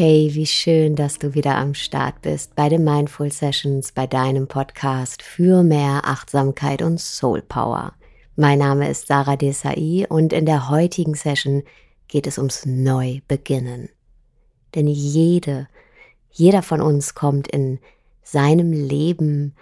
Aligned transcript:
Hey, 0.00 0.30
wie 0.32 0.46
schön, 0.46 0.94
dass 0.94 1.18
du 1.18 1.34
wieder 1.34 1.56
am 1.56 1.74
Start 1.74 2.22
bist 2.22 2.54
bei 2.54 2.68
den 2.68 2.84
Mindful 2.84 3.32
Sessions, 3.32 3.90
bei 3.90 4.06
deinem 4.06 4.46
Podcast 4.46 5.24
für 5.24 5.64
mehr 5.64 6.02
Achtsamkeit 6.04 6.82
und 6.82 7.00
Soul 7.00 7.42
Power. 7.42 7.94
Mein 8.36 8.60
Name 8.60 8.88
ist 8.88 9.08
Sarah 9.08 9.34
Desai 9.34 10.06
und 10.08 10.32
in 10.32 10.46
der 10.46 10.68
heutigen 10.70 11.16
Session 11.16 11.64
geht 12.06 12.28
es 12.28 12.38
ums 12.38 12.64
Neubeginnen. 12.64 13.88
Denn 14.76 14.86
jede, 14.86 15.66
jeder 16.30 16.62
von 16.62 16.80
uns 16.80 17.16
kommt 17.16 17.48
in 17.48 17.80
seinem 18.22 18.70
Leben 18.70 19.56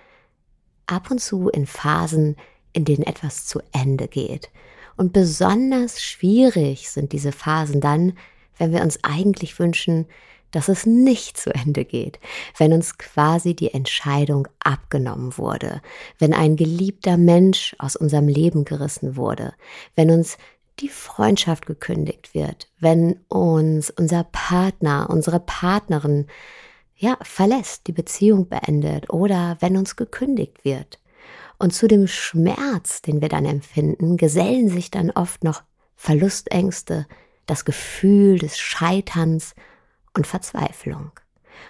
ab 0.85 1.11
und 1.11 1.23
zu 1.23 1.49
in 1.49 1.67
Phasen, 1.67 2.37
in 2.75 2.85
denen 2.85 3.05
etwas 3.05 3.47
zu 3.47 3.61
Ende 3.73 4.07
geht. 4.07 4.51
Und 4.99 5.15
besonders 5.15 6.03
schwierig 6.03 6.91
sind 6.91 7.13
diese 7.13 7.33
Phasen 7.33 7.81
dann, 7.81 8.13
wenn 8.59 8.73
wir 8.73 8.83
uns 8.83 8.99
eigentlich 9.03 9.59
wünschen, 9.59 10.07
dass 10.51 10.69
es 10.69 10.87
nicht 10.87 11.37
zu 11.37 11.55
Ende 11.55 11.85
geht, 11.85 12.19
wenn 12.57 12.73
uns 12.73 12.99
quasi 12.99 13.55
die 13.55 13.75
Entscheidung 13.75 14.49
abgenommen 14.61 15.37
wurde, 15.37 15.83
wenn 16.19 16.33
ein 16.33 16.57
geliebter 16.57 17.17
Mensch 17.17 17.75
aus 17.79 17.97
unserem 17.97 18.29
Leben 18.29 18.65
gerissen 18.65 19.17
wurde, 19.17 19.53
wenn 19.97 20.11
uns 20.11 20.39
die 20.81 20.89
Freundschaft 20.89 21.67
gekündigt 21.67 22.35
wird, 22.35 22.69
wenn 22.79 23.21
uns 23.29 23.91
unser 23.91 24.25
Partner, 24.25 25.09
unsere 25.11 25.41
Partnerin 25.41 26.27
ja 26.97 27.17
verlässt, 27.23 27.87
die 27.87 27.93
Beziehung 27.93 28.49
beendet 28.49 29.11
oder 29.11 29.57
wenn 29.61 29.77
uns 29.77 29.97
gekündigt 29.97 30.65
wird. 30.65 31.01
Und 31.59 31.73
zu 31.73 31.89
dem 31.89 32.07
Schmerz, 32.07 33.01
den 33.01 33.21
wir 33.21 33.29
dann 33.29 33.47
empfinden, 33.47 34.17
gesellen 34.17 34.69
sich 34.69 34.91
dann 34.91 35.11
oft 35.11 35.43
noch 35.45 35.63
Verlustängste, 35.97 37.07
das 37.47 37.65
Gefühl 37.65 38.39
des 38.39 38.59
Scheiterns 38.59 39.55
und 40.15 40.27
Verzweiflung. 40.27 41.13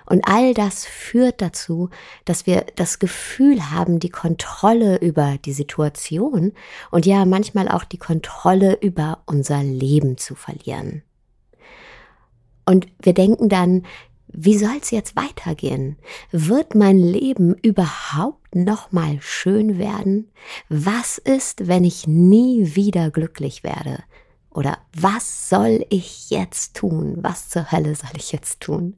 Und 0.04 0.26
all 0.26 0.54
das 0.54 0.84
führt 0.84 1.40
dazu, 1.40 1.90
dass 2.24 2.46
wir 2.46 2.66
das 2.76 2.98
Gefühl 2.98 3.70
haben, 3.70 4.00
die 4.00 4.10
Kontrolle 4.10 4.98
über 4.98 5.36
die 5.44 5.52
Situation 5.52 6.52
und 6.90 7.06
ja 7.06 7.24
manchmal 7.24 7.68
auch 7.68 7.84
die 7.84 7.98
Kontrolle 7.98 8.78
über 8.80 9.22
unser 9.26 9.62
Leben 9.62 10.16
zu 10.18 10.34
verlieren. 10.34 11.02
Und 12.64 12.88
wir 13.00 13.14
denken 13.14 13.48
dann, 13.48 13.84
wie 14.28 14.58
soll 14.58 14.76
es 14.82 14.90
jetzt 14.90 15.16
weitergehen? 15.16 15.96
Wird 16.30 16.74
mein 16.74 16.98
Leben 16.98 17.54
überhaupt 17.54 18.54
noch 18.54 18.92
mal 18.92 19.18
schön 19.20 19.78
werden? 19.78 20.30
Was 20.68 21.18
ist, 21.18 21.68
wenn 21.68 21.84
ich 21.84 22.06
nie 22.06 22.74
wieder 22.74 23.10
glücklich 23.10 23.62
werde? 23.62 24.02
Oder 24.56 24.78
was 24.94 25.50
soll 25.50 25.84
ich 25.90 26.30
jetzt 26.30 26.76
tun? 26.76 27.16
Was 27.18 27.50
zur 27.50 27.70
Hölle 27.70 27.94
soll 27.94 28.12
ich 28.16 28.32
jetzt 28.32 28.60
tun? 28.60 28.96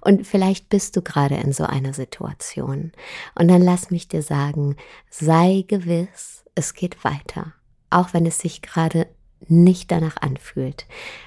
Und 0.00 0.24
vielleicht 0.24 0.68
bist 0.68 0.94
du 0.94 1.02
gerade 1.02 1.34
in 1.34 1.52
so 1.52 1.64
einer 1.64 1.92
Situation. 1.92 2.92
Und 3.34 3.48
dann 3.48 3.62
lass 3.62 3.90
mich 3.90 4.06
dir 4.06 4.22
sagen, 4.22 4.76
sei 5.10 5.64
gewiss, 5.66 6.44
es 6.54 6.74
geht 6.74 7.02
weiter. 7.02 7.52
Auch 7.90 8.14
wenn 8.14 8.26
es 8.26 8.38
sich 8.38 8.62
gerade 8.62 9.08
nicht 9.48 9.90
danach 9.90 10.18
anfühlt. 10.18 10.86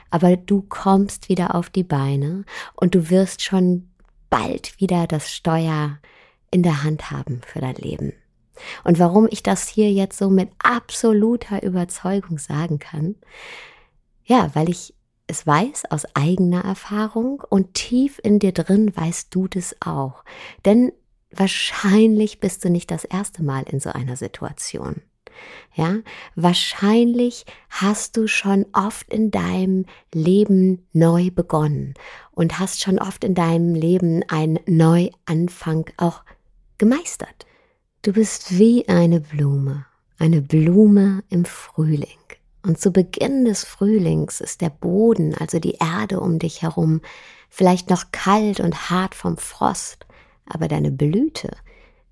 Aber 0.09 0.37
du 0.37 0.61
kommst 0.61 1.27
wieder 1.27 1.53
auf 1.53 1.69
die 1.69 1.83
Beine 1.83 2.45
und 2.75 2.95
du 2.95 3.09
wirst 3.09 3.41
schon 3.41 3.89
bald 4.29 4.79
wieder 4.79 5.05
das 5.05 5.33
Steuer 5.33 5.99
in 6.49 6.63
der 6.63 6.83
Hand 6.83 7.11
haben 7.11 7.41
für 7.45 7.59
dein 7.59 7.75
Leben. 7.75 8.13
Und 8.83 8.99
warum 8.99 9.27
ich 9.29 9.43
das 9.43 9.67
hier 9.67 9.91
jetzt 9.91 10.17
so 10.17 10.29
mit 10.29 10.49
absoluter 10.59 11.63
Überzeugung 11.63 12.37
sagen 12.37 12.79
kann, 12.79 13.15
ja, 14.25 14.49
weil 14.53 14.69
ich 14.69 14.93
es 15.27 15.45
weiß 15.45 15.85
aus 15.89 16.05
eigener 16.13 16.63
Erfahrung 16.63 17.41
und 17.49 17.73
tief 17.73 18.19
in 18.23 18.39
dir 18.39 18.51
drin 18.51 18.95
weißt 18.95 19.33
du 19.33 19.47
das 19.47 19.75
auch. 19.81 20.23
Denn 20.65 20.91
wahrscheinlich 21.31 22.39
bist 22.39 22.63
du 22.63 22.69
nicht 22.69 22.91
das 22.91 23.05
erste 23.05 23.43
Mal 23.43 23.63
in 23.63 23.79
so 23.79 23.89
einer 23.89 24.17
Situation. 24.17 25.01
Ja, 25.73 25.97
wahrscheinlich 26.35 27.45
hast 27.69 28.15
du 28.15 28.27
schon 28.27 28.65
oft 28.71 29.11
in 29.11 29.31
deinem 29.31 29.85
Leben 30.13 30.87
neu 30.93 31.29
begonnen 31.31 31.95
und 32.31 32.59
hast 32.59 32.81
schon 32.81 32.99
oft 32.99 33.23
in 33.23 33.35
deinem 33.35 33.75
Leben 33.75 34.23
einen 34.29 34.59
Neuanfang 34.65 35.89
auch 35.97 36.23
gemeistert. 36.77 37.44
Du 38.05 38.13
bist 38.13 38.59
wie 38.59 38.87
eine 38.87 39.19
Blume, 39.19 39.87
eine 40.19 40.39
Blume 40.39 41.23
im 41.29 41.43
Frühling. 41.43 42.19
Und 42.61 42.79
zu 42.79 42.91
Beginn 42.91 43.45
des 43.45 43.63
Frühlings 43.63 44.41
ist 44.41 44.61
der 44.61 44.69
Boden, 44.69 45.33
also 45.33 45.57
die 45.57 45.77
Erde 45.79 46.19
um 46.19 46.37
dich 46.37 46.61
herum, 46.61 47.01
vielleicht 47.49 47.89
noch 47.89 48.11
kalt 48.11 48.59
und 48.59 48.91
hart 48.91 49.15
vom 49.15 49.37
Frost, 49.37 50.05
aber 50.45 50.67
deine 50.67 50.91
Blüte, 50.91 51.57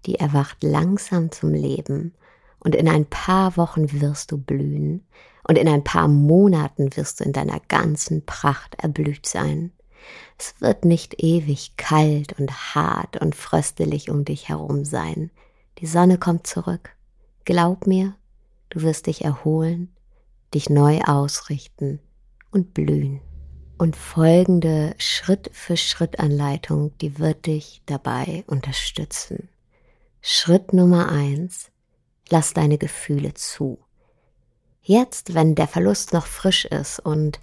die 0.07 0.15
erwacht 0.15 0.63
langsam 0.63 1.31
zum 1.31 1.53
Leben. 1.53 2.15
Und 2.57 2.73
in 2.73 2.89
ein 2.89 3.05
paar 3.05 3.55
Wochen 3.55 4.01
wirst 4.01 4.31
du 4.31 4.39
blühen. 4.39 5.05
Und 5.47 5.59
in 5.59 5.69
ein 5.69 5.83
paar 5.83 6.07
Monaten 6.07 6.97
wirst 6.97 7.19
du 7.19 7.23
in 7.23 7.33
deiner 7.33 7.59
ganzen 7.67 8.25
Pracht 8.25 8.73
erblüht 8.81 9.27
sein. 9.27 9.71
Es 10.39 10.55
wird 10.59 10.85
nicht 10.85 11.21
ewig 11.21 11.77
kalt 11.77 12.33
und 12.39 12.73
hart 12.73 13.21
und 13.21 13.35
fröstelig 13.35 14.09
um 14.09 14.25
dich 14.25 14.49
herum 14.49 14.85
sein. 14.85 15.29
Die 15.79 15.87
Sonne 15.87 16.17
kommt 16.17 16.47
zurück. 16.47 16.95
Glaub 17.45 17.87
mir, 17.87 18.15
du 18.69 18.81
wirst 18.81 19.07
dich 19.07 19.23
erholen, 19.23 19.93
dich 20.53 20.69
neu 20.69 21.01
ausrichten 21.01 21.99
und 22.51 22.73
blühen. 22.73 23.21
Und 23.77 23.95
folgende 23.95 24.95
Schritt 24.97 25.49
für 25.51 25.75
Schritt 25.75 26.19
Anleitung, 26.19 26.97
die 26.99 27.17
wird 27.19 27.47
dich 27.47 27.81
dabei 27.85 28.43
unterstützen. 28.47 29.49
Schritt 30.21 30.71
Nummer 30.71 31.09
eins, 31.09 31.71
lass 32.29 32.53
deine 32.53 32.77
Gefühle 32.77 33.33
zu. 33.33 33.79
Jetzt, 34.85 35.33
wenn 35.33 35.55
der 35.55 35.67
Verlust 35.67 36.13
noch 36.13 36.25
frisch 36.25 36.65
ist 36.65 36.99
und 36.99 37.39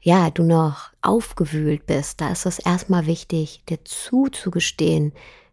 ja, 0.00 0.30
du 0.30 0.42
noch 0.42 0.90
aufgewühlt 1.02 1.86
bist, 1.86 2.20
da 2.20 2.30
ist 2.30 2.46
es 2.46 2.58
erstmal 2.58 3.06
wichtig, 3.06 3.62
dir 3.68 3.84
zuzugestehen, 3.84 5.12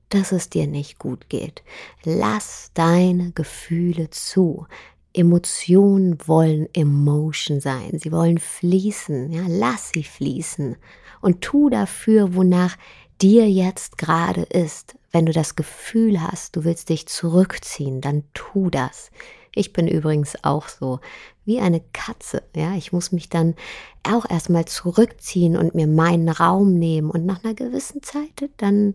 dass 0.09 0.31
es 0.31 0.49
dir 0.49 0.67
nicht 0.67 0.99
gut 0.99 1.29
geht. 1.29 1.63
Lass 2.03 2.71
deine 2.73 3.31
Gefühle 3.31 4.09
zu. 4.09 4.65
Emotionen 5.13 6.17
wollen 6.27 6.67
Emotion 6.73 7.59
sein. 7.59 7.97
Sie 7.99 8.11
wollen 8.11 8.37
fließen. 8.37 9.31
Ja, 9.31 9.43
lass 9.47 9.89
sie 9.89 10.03
fließen 10.03 10.77
und 11.21 11.41
tu 11.41 11.69
dafür, 11.69 12.35
wonach 12.35 12.77
dir 13.21 13.49
jetzt 13.49 13.97
gerade 13.97 14.43
ist. 14.43 14.95
Wenn 15.11 15.25
du 15.25 15.31
das 15.31 15.55
Gefühl 15.55 16.21
hast, 16.21 16.55
du 16.55 16.63
willst 16.63 16.89
dich 16.89 17.07
zurückziehen, 17.07 18.01
dann 18.01 18.23
tu 18.33 18.69
das. 18.69 19.09
Ich 19.55 19.73
bin 19.73 19.87
übrigens 19.87 20.43
auch 20.43 20.67
so 20.67 20.99
wie 21.45 21.59
eine 21.59 21.81
Katze. 21.93 22.43
Ja, 22.55 22.75
ich 22.75 22.91
muss 22.93 23.11
mich 23.11 23.29
dann 23.29 23.55
auch 24.03 24.29
erstmal 24.29 24.65
zurückziehen 24.65 25.57
und 25.57 25.73
mir 25.73 25.87
meinen 25.87 26.29
Raum 26.29 26.75
nehmen 26.75 27.09
und 27.09 27.25
nach 27.25 27.43
einer 27.43 27.55
gewissen 27.55 28.03
Zeit 28.03 28.49
dann 28.57 28.93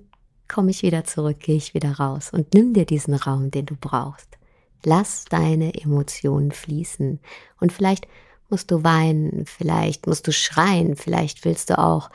komme 0.52 0.70
ich 0.70 0.82
wieder 0.82 1.04
zurück, 1.04 1.40
gehe 1.40 1.56
ich 1.56 1.74
wieder 1.74 1.92
raus 1.92 2.30
und 2.32 2.54
nimm 2.54 2.74
dir 2.74 2.86
diesen 2.86 3.14
Raum, 3.14 3.50
den 3.50 3.66
du 3.66 3.74
brauchst. 3.74 4.38
Lass 4.84 5.24
deine 5.24 5.74
Emotionen 5.74 6.52
fließen 6.52 7.18
und 7.60 7.72
vielleicht 7.72 8.06
musst 8.50 8.70
du 8.70 8.84
weinen, 8.84 9.46
vielleicht 9.46 10.06
musst 10.06 10.26
du 10.26 10.32
schreien, 10.32 10.94
vielleicht 10.94 11.44
willst 11.44 11.70
du 11.70 11.78
auch 11.78 12.10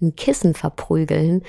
ein 0.00 0.16
Kissen 0.16 0.54
verprügeln. 0.54 1.42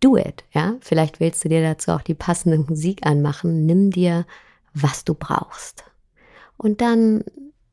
Do 0.00 0.16
it, 0.16 0.44
ja? 0.52 0.76
Vielleicht 0.80 1.20
willst 1.20 1.44
du 1.44 1.48
dir 1.48 1.62
dazu 1.62 1.92
auch 1.92 2.02
die 2.02 2.14
passende 2.14 2.58
Musik 2.58 3.06
anmachen. 3.06 3.66
Nimm 3.66 3.90
dir, 3.90 4.26
was 4.74 5.04
du 5.04 5.14
brauchst. 5.14 5.84
Und 6.56 6.80
dann, 6.80 7.24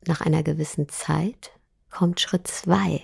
nach 0.06 0.20
einer 0.20 0.42
gewissen 0.42 0.88
Zeit, 0.88 1.52
kommt 1.90 2.20
Schritt 2.20 2.46
zwei. 2.46 3.02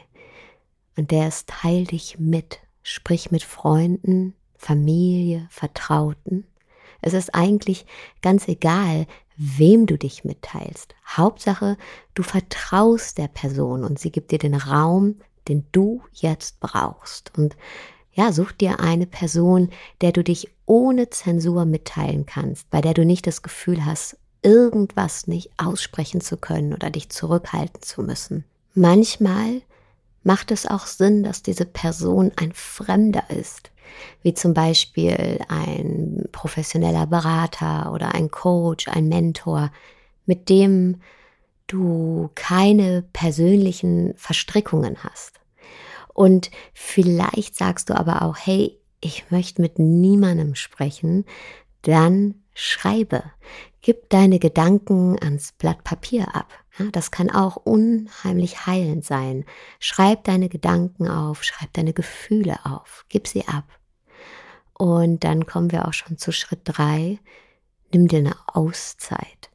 Und 0.97 1.11
der 1.11 1.29
ist, 1.29 1.49
teil 1.49 1.85
dich 1.85 2.19
mit. 2.19 2.61
Sprich 2.83 3.33
mit 3.33 3.43
Freunden, 3.43 4.35
Familie, 4.57 5.47
Vertrauten. 5.51 6.47
Es 7.01 7.15
ist 7.15 7.35
eigentlich 7.35 7.87
ganz 8.23 8.49
egal, 8.49 9.07
wem 9.37 9.87
du 9.87 9.99
dich 9.99 10.25
mitteilst. 10.25 10.95
Hauptsache, 11.07 11.77
du 12.15 12.23
vertraust 12.23 13.19
der 13.19 13.29
Person 13.29 13.85
und 13.85 13.99
sie 13.99 14.11
gibt 14.11 14.31
dir 14.31 14.39
den 14.39 14.55
Raum, 14.55 15.17
den 15.49 15.67
du 15.73 16.03
jetzt 16.13 16.61
brauchst. 16.61 17.37
Und 17.37 17.57
ja, 18.13 18.33
such 18.33 18.53
dir 18.53 18.81
eine 18.81 19.07
Person, 19.07 19.71
der 20.01 20.13
du 20.13 20.25
dich 20.25 20.49
ohne 20.65 21.11
Zensur 21.11 21.65
mitteilen 21.67 22.27
kannst, 22.27 22.71
bei 22.71 22.81
der 22.81 22.95
du 22.95 23.05
nicht 23.05 23.27
das 23.27 23.43
Gefühl 23.43 23.85
hast, 23.85 24.17
irgendwas 24.43 25.27
nicht 25.27 25.51
aussprechen 25.59 26.21
zu 26.21 26.37
können 26.37 26.73
oder 26.73 26.91
dich 26.91 27.11
zurückhalten 27.11 27.83
zu 27.83 28.03
müssen. 28.03 28.45
Manchmal 28.75 29.63
macht 30.27 30.51
es 30.51 30.67
auch 30.67 30.87
Sinn, 30.87 31.23
dass 31.23 31.43
diese 31.43 31.65
Person 31.65 32.33
ein 32.37 32.53
Fremder 32.53 33.25
ist 33.31 33.71
wie 34.23 34.35
zum 34.35 34.55
Beispiel 34.55 35.39
ein 35.49 36.25
professioneller 36.33 37.07
Berater 37.07 37.93
oder 37.93 38.15
ein 38.15 38.31
Coach, 38.31 38.89
ein 38.89 39.09
Mentor, 39.09 39.71
mit 40.27 40.49
dem 40.49 41.01
du 41.67 42.31
keine 42.35 43.03
persönlichen 43.13 44.15
Verstrickungen 44.17 45.03
hast. 45.03 45.41
Und 46.13 46.51
vielleicht 46.73 47.57
sagst 47.57 47.91
du 47.91 47.95
aber 47.95 48.23
auch, 48.23 48.37
hey, 48.39 48.79
ich 49.01 49.31
möchte 49.31 49.61
mit 49.61 49.79
niemandem 49.79 50.55
sprechen, 50.55 51.25
dann 51.83 52.43
schreibe. 52.55 53.23
Gib 53.83 54.09
deine 54.09 54.39
Gedanken 54.39 55.17
ans 55.21 55.53
Blatt 55.53 55.85
Papier 55.85 56.35
ab. 56.35 56.53
Ja, 56.79 56.87
das 56.91 57.11
kann 57.11 57.31
auch 57.31 57.57
unheimlich 57.57 58.67
heilend 58.67 59.05
sein. 59.05 59.45
Schreib 59.81 60.25
deine 60.25 60.49
Gedanken 60.49 61.09
auf, 61.09 61.43
schreib 61.43 61.73
deine 61.73 61.93
Gefühle 61.93 62.59
auf, 62.65 63.07
gib 63.09 63.27
sie 63.27 63.49
ab. 63.49 63.65
Und 64.75 65.25
dann 65.25 65.47
kommen 65.47 65.73
wir 65.73 65.89
auch 65.89 65.95
schon 65.95 66.19
zu 66.19 66.33
Schritt 66.33 66.61
drei. 66.65 67.19
Nimm 67.93 68.09
dir 68.09 68.19
eine 68.19 68.37
Auszeit. 68.47 69.51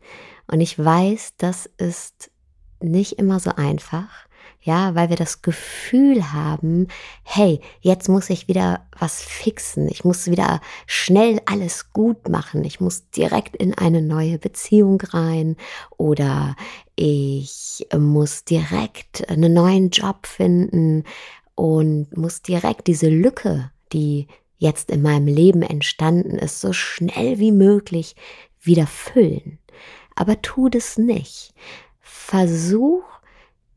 Und 0.47 0.61
ich 0.61 0.77
weiß, 0.77 1.35
das 1.37 1.67
ist 1.77 2.31
nicht 2.79 3.19
immer 3.19 3.39
so 3.39 3.51
einfach. 3.51 4.27
Ja, 4.63 4.93
weil 4.93 5.09
wir 5.09 5.15
das 5.15 5.41
Gefühl 5.41 6.33
haben, 6.33 6.87
hey, 7.23 7.61
jetzt 7.79 8.09
muss 8.09 8.29
ich 8.29 8.47
wieder 8.47 8.85
was 8.97 9.23
fixen. 9.23 9.87
Ich 9.87 10.05
muss 10.05 10.29
wieder 10.29 10.61
schnell 10.85 11.41
alles 11.47 11.91
gut 11.93 12.29
machen. 12.29 12.63
Ich 12.63 12.79
muss 12.79 13.09
direkt 13.09 13.55
in 13.55 13.75
eine 13.75 14.03
neue 14.03 14.37
Beziehung 14.37 15.01
rein 15.01 15.57
oder 15.97 16.55
ich 16.95 17.87
muss 17.97 18.43
direkt 18.43 19.27
einen 19.29 19.51
neuen 19.51 19.89
Job 19.89 20.27
finden 20.27 21.05
und 21.55 22.15
muss 22.15 22.43
direkt 22.43 22.85
diese 22.85 23.09
Lücke, 23.09 23.71
die 23.93 24.27
jetzt 24.59 24.91
in 24.91 25.01
meinem 25.01 25.25
Leben 25.25 25.63
entstanden 25.63 26.37
ist, 26.37 26.61
so 26.61 26.71
schnell 26.71 27.39
wie 27.39 27.51
möglich 27.51 28.15
wieder 28.61 28.85
füllen. 28.85 29.57
Aber 30.15 30.39
tu 30.43 30.69
das 30.69 30.99
nicht. 30.99 31.55
Versuch 31.99 33.03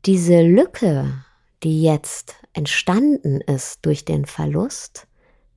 diese 0.05 0.41
Lücke, 0.41 1.25
die 1.63 1.81
jetzt 1.81 2.35
entstanden 2.53 3.41
ist 3.41 3.85
durch 3.85 4.05
den 4.05 4.25
Verlust, 4.25 5.07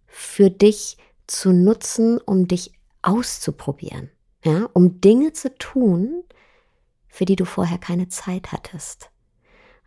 für 0.07 0.51
dich 0.51 0.97
zu 1.27 1.53
nutzen, 1.53 2.19
um 2.19 2.49
dich 2.49 2.73
auszuprobieren, 3.03 4.11
ja, 4.45 4.69
um 4.73 5.01
Dinge 5.01 5.33
zu 5.33 5.55
tun, 5.59 6.25
für 7.09 7.27
die 7.27 7.37
du 7.37 7.45
vorher 7.45 7.79
keine 7.79 8.09
Zeit 8.09 8.53
hattest. 8.53 9.11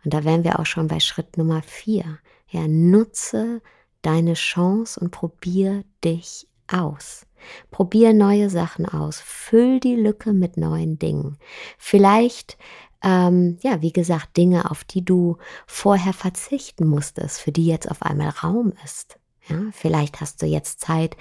Und 0.04 0.14
da 0.14 0.24
wären 0.24 0.44
wir 0.44 0.58
auch 0.58 0.66
schon 0.66 0.88
bei 0.88 1.00
Schritt 1.00 1.36
Nummer 1.36 1.62
vier. 1.62 2.18
Ja, 2.48 2.66
nutze 2.68 3.62
deine 4.02 4.34
Chance 4.34 4.98
und 5.00 5.10
probier 5.10 5.84
dich 6.04 6.48
aus. 6.68 7.26
Probier 7.70 8.12
neue 8.12 8.50
Sachen 8.50 8.86
aus. 8.86 9.20
Füll 9.20 9.80
die 9.80 9.96
Lücke 9.96 10.32
mit 10.32 10.56
neuen 10.56 10.98
Dingen. 10.98 11.38
Vielleicht 11.78 12.56
ähm, 13.02 13.58
ja, 13.62 13.82
wie 13.82 13.92
gesagt, 13.92 14.36
Dinge, 14.36 14.70
auf 14.70 14.84
die 14.84 15.04
du 15.04 15.38
vorher 15.66 16.12
verzichten 16.12 16.86
musstest, 16.86 17.40
für 17.40 17.52
die 17.52 17.66
jetzt 17.66 17.90
auf 17.90 18.02
einmal 18.02 18.30
Raum 18.30 18.72
ist. 18.84 19.18
Ja, 19.48 19.56
vielleicht 19.72 20.20
hast 20.20 20.40
du 20.40 20.46
jetzt 20.46 20.80
Zeit, 20.80 21.16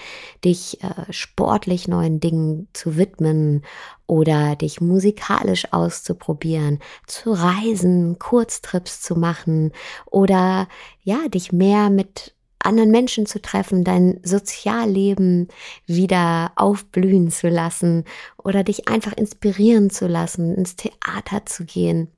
dich 0.46 0.84
äh, 0.84 1.12
sportlich 1.12 1.88
neuen 1.88 2.20
Dingen 2.20 2.68
zu 2.72 2.96
widmen 2.96 3.64
oder 4.06 4.56
dich 4.56 4.80
musikalisch 4.80 5.74
auszuprobieren, 5.74 6.80
zu 7.08 7.32
reisen, 7.32 8.20
Kurztrips 8.20 9.02
zu 9.02 9.16
machen 9.16 9.72
oder 10.06 10.68
ja, 11.02 11.28
dich 11.30 11.52
mehr 11.52 11.90
mit 11.90 12.36
anderen 12.66 12.92
Menschen 12.92 13.26
zu 13.26 13.42
treffen, 13.42 13.84
dein 13.84 14.20
Sozialleben 14.24 15.48
wieder 15.86 16.52
aufblühen 16.56 17.32
zu 17.32 17.50
lassen 17.50 18.06
oder 18.38 18.64
dich 18.64 18.88
einfach 18.88 19.14
inspirieren 19.14 19.90
zu 19.90 20.08
lassen, 20.08 20.56
ins 20.56 20.76
Theater 20.76 21.46
zu 21.46 21.66
gehen, 21.66 22.10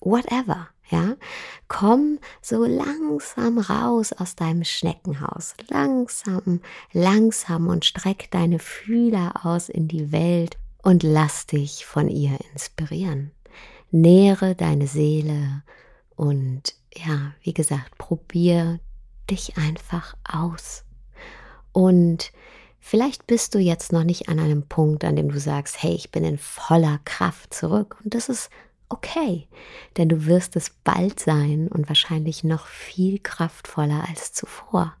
whatever. 0.00 0.68
Ja, 0.90 1.16
komm 1.68 2.18
so 2.42 2.66
langsam 2.66 3.56
raus 3.56 4.12
aus 4.12 4.36
deinem 4.36 4.62
Schneckenhaus. 4.62 5.54
Langsam, 5.68 6.60
langsam 6.92 7.68
und 7.68 7.86
streck 7.86 8.30
deine 8.30 8.58
Fühler 8.58 9.32
aus 9.42 9.70
in 9.70 9.88
die 9.88 10.12
Welt 10.12 10.58
und 10.82 11.02
lass 11.02 11.46
dich 11.46 11.86
von 11.86 12.08
ihr 12.08 12.36
inspirieren. 12.52 13.30
Nähre 13.90 14.54
deine 14.54 14.86
Seele 14.86 15.62
und 16.14 16.74
ja, 16.94 17.32
wie 17.42 17.54
gesagt, 17.54 17.96
probier 17.96 18.78
dich 19.30 19.56
einfach 19.56 20.16
aus. 20.30 20.84
Und 21.72 22.32
vielleicht 22.80 23.26
bist 23.26 23.54
du 23.54 23.58
jetzt 23.58 23.92
noch 23.92 24.04
nicht 24.04 24.28
an 24.28 24.38
einem 24.38 24.62
Punkt, 24.62 25.04
an 25.04 25.16
dem 25.16 25.30
du 25.30 25.40
sagst, 25.40 25.82
hey, 25.82 25.94
ich 25.94 26.10
bin 26.10 26.24
in 26.24 26.38
voller 26.38 27.00
Kraft 27.04 27.54
zurück. 27.54 27.96
Und 28.02 28.14
das 28.14 28.28
ist 28.28 28.50
okay, 28.88 29.48
denn 29.96 30.08
du 30.08 30.26
wirst 30.26 30.54
es 30.56 30.70
bald 30.84 31.18
sein 31.18 31.68
und 31.68 31.88
wahrscheinlich 31.88 32.44
noch 32.44 32.66
viel 32.66 33.18
kraftvoller 33.18 34.04
als 34.08 34.32
zuvor. 34.32 34.94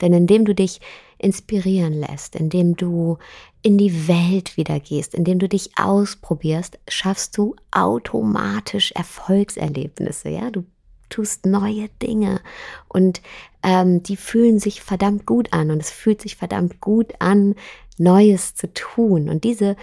Denn 0.00 0.14
indem 0.14 0.46
du 0.46 0.54
dich 0.54 0.80
inspirieren 1.18 1.92
lässt, 1.92 2.34
indem 2.34 2.76
du 2.76 3.18
in 3.62 3.76
die 3.76 4.08
Welt 4.08 4.56
wieder 4.56 4.80
gehst, 4.80 5.14
indem 5.14 5.38
du 5.38 5.48
dich 5.48 5.72
ausprobierst, 5.76 6.78
schaffst 6.88 7.36
du 7.36 7.56
automatisch 7.70 8.92
Erfolgserlebnisse. 8.92 10.30
Ja, 10.30 10.50
du 10.50 10.64
tust 11.10 11.46
neue 11.46 11.88
Dinge 12.02 12.40
und 12.88 13.20
ähm, 13.62 14.02
die 14.02 14.16
fühlen 14.16 14.58
sich 14.58 14.80
verdammt 14.80 15.26
gut 15.26 15.52
an 15.52 15.70
und 15.70 15.80
es 15.80 15.90
fühlt 15.90 16.22
sich 16.22 16.36
verdammt 16.36 16.80
gut 16.80 17.12
an, 17.18 17.54
Neues 17.98 18.54
zu 18.54 18.72
tun. 18.72 19.28
Und 19.28 19.44
diese 19.44 19.76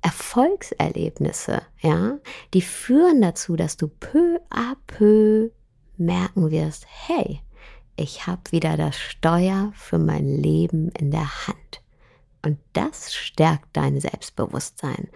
Erfolgserlebnisse, 0.00 1.62
ja, 1.80 2.18
die 2.52 2.62
führen 2.62 3.20
dazu, 3.20 3.56
dass 3.56 3.76
du 3.76 3.88
peu 3.88 4.38
à 4.50 4.76
peu 4.86 5.50
merken 5.96 6.50
wirst, 6.50 6.86
hey, 6.86 7.40
ich 7.96 8.26
habe 8.26 8.42
wieder 8.50 8.76
das 8.76 8.96
Steuer 8.98 9.72
für 9.74 9.98
mein 9.98 10.28
Leben 10.28 10.90
in 10.90 11.10
der 11.10 11.46
Hand. 11.46 11.82
Und 12.44 12.58
das 12.74 13.14
stärkt 13.14 13.68
dein 13.72 14.00
Selbstbewusstsein. 14.00 15.08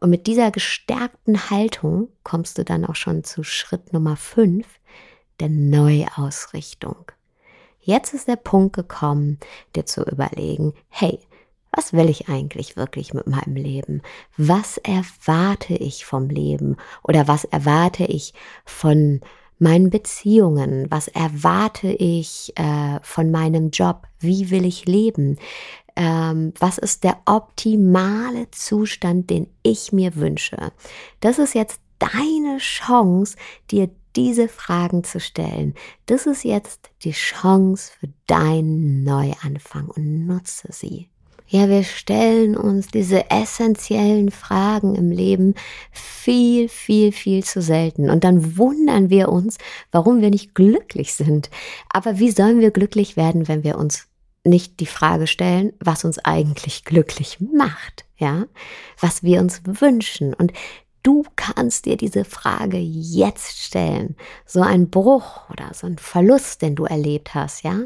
Und 0.00 0.10
mit 0.10 0.26
dieser 0.26 0.50
gestärkten 0.50 1.50
Haltung 1.50 2.08
kommst 2.24 2.58
du 2.58 2.64
dann 2.64 2.84
auch 2.84 2.96
schon 2.96 3.22
zu 3.22 3.44
Schritt 3.44 3.92
Nummer 3.92 4.16
5, 4.16 4.66
der 5.42 5.48
Neuausrichtung. 5.48 7.10
Jetzt 7.80 8.14
ist 8.14 8.28
der 8.28 8.36
Punkt 8.36 8.76
gekommen, 8.76 9.38
dir 9.74 9.84
zu 9.84 10.04
überlegen, 10.04 10.72
hey, 10.88 11.18
was 11.72 11.92
will 11.92 12.08
ich 12.08 12.28
eigentlich 12.28 12.76
wirklich 12.76 13.12
mit 13.12 13.26
meinem 13.26 13.56
Leben? 13.56 14.02
Was 14.36 14.76
erwarte 14.78 15.74
ich 15.74 16.04
vom 16.04 16.28
Leben? 16.28 16.76
Oder 17.02 17.26
was 17.26 17.44
erwarte 17.44 18.04
ich 18.04 18.34
von 18.64 19.20
meinen 19.58 19.90
Beziehungen? 19.90 20.86
Was 20.90 21.08
erwarte 21.08 21.88
ich 21.88 22.52
äh, 22.56 23.00
von 23.02 23.32
meinem 23.32 23.70
Job? 23.70 24.06
Wie 24.20 24.50
will 24.50 24.64
ich 24.64 24.86
leben? 24.86 25.38
Ähm, 25.96 26.54
was 26.60 26.78
ist 26.78 27.02
der 27.02 27.18
optimale 27.24 28.48
Zustand, 28.52 29.28
den 29.30 29.48
ich 29.64 29.92
mir 29.92 30.14
wünsche? 30.14 30.72
Das 31.18 31.40
ist 31.40 31.54
jetzt 31.54 31.80
deine 31.98 32.58
Chance, 32.58 33.36
dir 33.70 33.90
diese 34.16 34.48
Fragen 34.48 35.04
zu 35.04 35.20
stellen. 35.20 35.74
Das 36.06 36.26
ist 36.26 36.44
jetzt 36.44 36.90
die 37.02 37.12
Chance 37.12 37.92
für 37.98 38.08
deinen 38.26 39.04
Neuanfang 39.04 39.88
und 39.88 40.26
nutze 40.26 40.68
sie. 40.70 41.08
Ja, 41.52 41.68
wir 41.68 41.84
stellen 41.84 42.56
uns 42.56 42.86
diese 42.86 43.30
essentiellen 43.30 44.30
Fragen 44.30 44.94
im 44.94 45.10
Leben 45.10 45.54
viel, 45.90 46.70
viel, 46.70 47.12
viel 47.12 47.44
zu 47.44 47.60
selten. 47.60 48.08
Und 48.08 48.24
dann 48.24 48.56
wundern 48.56 49.10
wir 49.10 49.28
uns, 49.28 49.58
warum 49.90 50.22
wir 50.22 50.30
nicht 50.30 50.54
glücklich 50.54 51.12
sind. 51.12 51.50
Aber 51.90 52.18
wie 52.18 52.30
sollen 52.30 52.60
wir 52.60 52.70
glücklich 52.70 53.18
werden, 53.18 53.48
wenn 53.48 53.64
wir 53.64 53.76
uns 53.76 54.08
nicht 54.44 54.80
die 54.80 54.86
Frage 54.86 55.26
stellen, 55.26 55.74
was 55.78 56.06
uns 56.06 56.18
eigentlich 56.18 56.84
glücklich 56.84 57.38
macht, 57.40 58.06
ja, 58.16 58.46
was 58.98 59.22
wir 59.22 59.40
uns 59.40 59.60
wünschen. 59.64 60.32
Und 60.32 60.52
Du 61.02 61.24
kannst 61.36 61.86
dir 61.86 61.96
diese 61.96 62.24
Frage 62.24 62.78
jetzt 62.78 63.58
stellen. 63.58 64.16
So 64.46 64.60
ein 64.60 64.88
Bruch 64.88 65.50
oder 65.50 65.74
so 65.74 65.86
ein 65.86 65.98
Verlust, 65.98 66.62
den 66.62 66.76
du 66.76 66.84
erlebt 66.84 67.34
hast, 67.34 67.64
ja? 67.64 67.80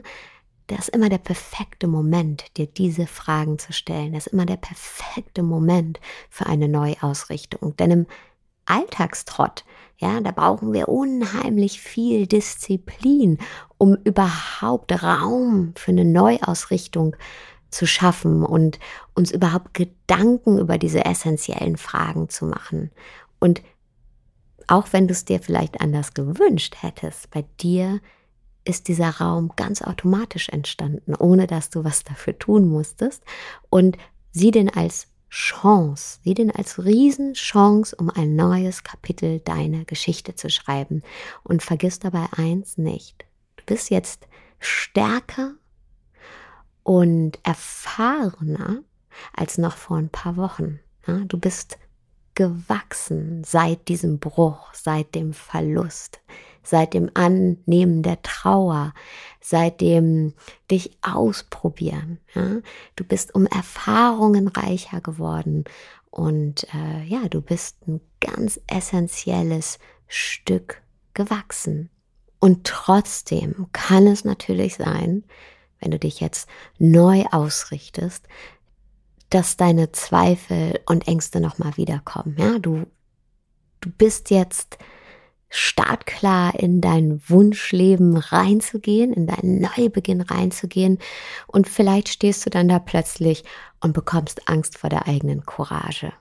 Das 0.66 0.80
ist 0.80 0.88
immer 0.88 1.08
der 1.08 1.18
perfekte 1.18 1.87
Moment, 1.87 2.44
dir 2.56 2.66
diese 2.66 3.06
Fragen 3.06 3.58
zu 3.58 3.73
stellen. 3.73 4.12
Das 4.12 4.26
ist 4.26 4.32
immer 4.32 4.46
der 4.46 4.56
perfekte 4.56 5.42
Moment 5.44 6.00
für 6.28 6.46
eine 6.46 6.68
Neuausrichtung. 6.68 7.76
Denn 7.76 7.90
im 7.92 8.06
Alltagstrott, 8.66 9.64
ja, 9.96 10.20
da 10.20 10.32
brauchen 10.32 10.73
wir 10.73 10.88
unheimlich 10.88 11.80
viel 11.80 12.26
Disziplin, 12.26 13.38
um 13.78 13.94
überhaupt 14.04 15.02
Raum 15.02 15.73
für 15.76 15.92
eine 15.92 16.04
Neuausrichtung 16.04 17.16
zu 17.76 17.87
schaffen 17.87 18.42
und 18.42 18.78
uns 19.14 19.30
überhaupt 19.30 19.75
Gedanken 19.75 20.59
über 20.59 20.78
diese 20.78 21.04
essentiellen 21.04 21.76
Fragen 21.76 22.30
zu 22.30 22.47
machen. 22.47 22.90
Und 23.38 23.62
auch 24.66 24.88
wenn 24.92 25.06
du 25.06 25.12
es 25.12 25.26
dir 25.26 25.40
vielleicht 25.40 25.80
anders 25.80 26.14
gewünscht 26.14 26.76
hättest, 26.80 27.30
bei 27.30 27.45
dir 27.61 28.00
ist 28.64 28.88
dieser 28.88 29.11
Raum 29.11 29.52
ganz 29.56 29.83
automatisch 29.83 30.49
entstanden, 30.49 31.14
ohne 31.14 31.47
dass 31.47 31.68
du 31.71 31.85
was 31.85 32.02
dafür 32.02 32.38
tun 32.38 32.66
musstest. 32.66 33.23
Und 33.68 33.99
sieh 34.33 34.50
den 34.50 34.75
als 34.75 35.09
Chance, 35.28 36.18
sieh 36.25 36.35
den 36.35 36.50
als 36.50 36.83
Riesenchance, 36.83 37.95
um 37.95 38.09
ein 38.11 38.35
neues 38.35 38.85
Kapitel 38.85 39.40
deiner 39.40 39.85
Geschichte 39.85 40.35
zu 40.35 40.49
schreiben. 40.49 41.02
Und 41.45 41.62
vergiss 41.62 41.99
dabei 41.99 42.26
eins 42.37 42.78
nicht. 42.78 43.26
Du 43.56 43.64
bist 43.66 43.90
jetzt 43.90 44.26
stärker 44.59 45.54
und 46.87 47.40
erfahrener 47.43 48.78
als 49.35 49.59
noch 49.59 49.76
vor 49.76 49.97
ein 49.97 50.09
paar 50.09 50.37
Wochen. 50.37 50.78
Ja, 51.05 51.19
du 51.26 51.37
bist 51.37 51.78
gewachsen 52.37 53.43
seit 53.43 53.88
diesem 53.88 54.21
Bruch, 54.21 54.73
seit 54.73 55.16
dem 55.16 55.33
Verlust, 55.33 56.21
seit 56.62 56.95
dem 56.95 57.11
Annehmen 57.14 58.05
der 58.05 58.23
Trauer, 58.23 58.95
seit 59.40 59.81
dem 59.81 60.35
dich 60.71 60.97
ausprobieren. 61.02 62.21
Ja? 62.35 62.59
Du 62.95 63.02
bist 63.02 63.35
um 63.35 63.47
Erfahrungen 63.47 64.47
reicher 64.47 65.00
geworden 65.00 65.64
und 66.11 66.69
äh, 66.73 67.02
ja, 67.02 67.26
du 67.28 67.40
bist 67.40 67.78
ein 67.88 68.00
ganz 68.21 68.61
essentielles 68.69 69.81
Stück 70.07 70.83
gewachsen. 71.14 71.90
Und 72.38 72.64
trotzdem 72.64 73.66
kann 73.73 74.07
es 74.07 74.25
natürlich 74.25 74.76
sein, 74.76 75.25
wenn 75.80 75.90
du 75.90 75.99
dich 75.99 76.21
jetzt 76.21 76.49
neu 76.78 77.25
ausrichtest, 77.30 78.26
dass 79.30 79.56
deine 79.56 79.92
Zweifel 79.92 80.80
und 80.87 81.09
Ängste 81.09 81.40
nochmal 81.40 81.76
wiederkommen. 81.76 82.37
Ja, 82.38 82.59
du, 82.59 82.87
du 83.80 83.90
bist 83.90 84.30
jetzt 84.30 84.78
startklar 85.49 86.59
in 86.59 86.80
dein 86.80 87.21
Wunschleben 87.28 88.16
reinzugehen, 88.16 89.12
in 89.12 89.26
deinen 89.26 89.61
Neubeginn 89.61 90.21
reinzugehen 90.21 90.99
und 91.47 91.68
vielleicht 91.68 92.09
stehst 92.09 92.45
du 92.47 92.50
dann 92.50 92.68
da 92.68 92.78
plötzlich 92.78 93.45
und 93.80 93.92
bekommst 93.92 94.49
Angst 94.49 94.78
vor 94.78 94.90
der 94.90 95.06
eigenen 95.06 95.47
Courage. 95.47 96.12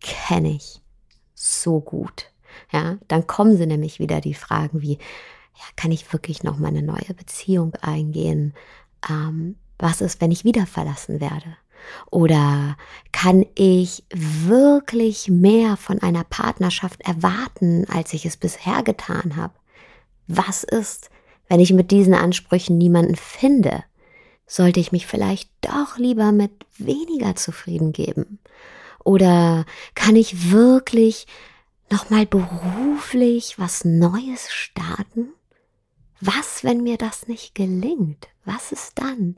Kenne 0.00 0.50
ich 0.50 0.80
so 1.34 1.80
gut. 1.80 2.30
Ja, 2.72 2.98
dann 3.08 3.26
kommen 3.26 3.56
sie 3.56 3.66
nämlich 3.66 3.98
wieder 3.98 4.20
die 4.20 4.34
Fragen 4.34 4.80
wie, 4.80 4.94
ja, 4.94 5.64
kann 5.76 5.92
ich 5.92 6.12
wirklich 6.12 6.42
noch 6.42 6.58
mal 6.58 6.68
eine 6.68 6.82
neue 6.82 7.14
Beziehung 7.16 7.74
eingehen? 7.80 8.54
Ähm, 9.08 9.56
was 9.78 10.00
ist, 10.00 10.20
wenn 10.20 10.30
ich 10.30 10.44
wieder 10.44 10.66
verlassen 10.66 11.20
werde? 11.20 11.56
Oder 12.10 12.76
kann 13.12 13.44
ich 13.54 14.04
wirklich 14.10 15.28
mehr 15.28 15.76
von 15.76 16.00
einer 16.00 16.24
Partnerschaft 16.24 17.00
erwarten, 17.02 17.86
als 17.88 18.12
ich 18.12 18.24
es 18.24 18.36
bisher 18.36 18.82
getan 18.82 19.36
habe? 19.36 19.54
Was 20.26 20.64
ist, 20.64 21.10
wenn 21.48 21.60
ich 21.60 21.72
mit 21.72 21.90
diesen 21.90 22.14
Ansprüchen 22.14 22.78
niemanden 22.78 23.16
finde? 23.16 23.84
Sollte 24.46 24.80
ich 24.80 24.92
mich 24.92 25.06
vielleicht 25.06 25.50
doch 25.60 25.98
lieber 25.98 26.32
mit 26.32 26.52
weniger 26.76 27.36
zufrieden 27.36 27.92
geben? 27.92 28.38
Oder 29.04 29.66
kann 29.94 30.16
ich 30.16 30.50
wirklich 30.50 31.26
nochmal 31.90 32.26
beruflich 32.26 33.58
was 33.58 33.84
Neues 33.84 34.50
starten? 34.50 35.28
Was, 36.20 36.64
wenn 36.64 36.82
mir 36.82 36.96
das 36.96 37.28
nicht 37.28 37.54
gelingt? 37.54 38.28
Was 38.44 38.72
ist 38.72 38.98
dann? 38.98 39.36